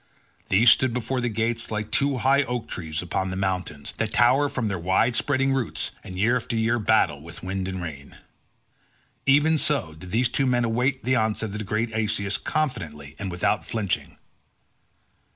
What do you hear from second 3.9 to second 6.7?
that tower from their wide spreading roots, and year after